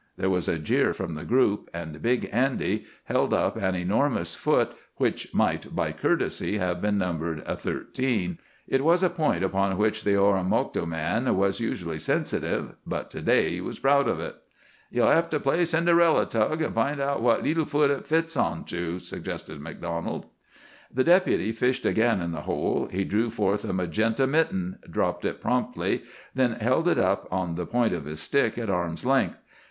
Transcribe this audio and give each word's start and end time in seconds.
There 0.17 0.31
was 0.31 0.47
a 0.47 0.57
jeer 0.57 0.95
from 0.95 1.13
the 1.13 1.23
group, 1.23 1.69
and 1.75 2.01
Big 2.01 2.27
Andy 2.31 2.85
held 3.03 3.35
up 3.35 3.55
an 3.55 3.75
enormous 3.75 4.33
foot, 4.33 4.71
which 4.97 5.31
might, 5.31 5.75
by 5.75 5.91
courtesy, 5.91 6.57
have 6.57 6.81
been 6.81 6.97
numbered 6.97 7.43
a 7.45 7.55
thirteen. 7.55 8.39
It 8.67 8.83
was 8.83 9.03
a 9.03 9.11
point 9.11 9.43
upon 9.43 9.77
which 9.77 10.03
the 10.03 10.15
Oromocto 10.17 10.87
man 10.87 11.37
was 11.37 11.59
usually 11.59 11.99
sensitive, 11.99 12.73
but 12.83 13.11
to 13.11 13.21
day 13.21 13.51
he 13.51 13.61
was 13.61 13.77
proud 13.77 14.07
of 14.07 14.19
it. 14.19 14.37
"Ye'll 14.89 15.05
hev 15.05 15.29
to 15.29 15.39
play 15.39 15.65
Cinderella, 15.65 16.25
Tug, 16.25 16.63
an' 16.63 16.73
find 16.73 16.99
out 16.99 17.21
what 17.21 17.43
leetle 17.43 17.65
foot 17.65 17.91
it 17.91 18.07
fits 18.07 18.35
on 18.35 18.63
to," 18.63 18.97
suggested 18.97 19.61
MacDonald. 19.61 20.25
The 20.91 21.03
Deputy 21.03 21.51
fished 21.51 21.85
again 21.85 22.21
in 22.23 22.31
the 22.31 22.41
hole. 22.49 22.89
He 22.91 23.03
drew 23.03 23.29
forth 23.29 23.63
a 23.65 23.71
magenta 23.71 24.25
mitten, 24.25 24.79
dropped 24.89 25.25
it 25.25 25.39
promptly, 25.39 26.01
then 26.33 26.53
held 26.53 26.87
it 26.87 26.97
up 26.97 27.27
on 27.29 27.53
the 27.53 27.67
point 27.67 27.93
of 27.93 28.05
his 28.05 28.19
stick 28.19 28.57
at 28.57 28.67
arm's 28.67 29.05
length. 29.05 29.37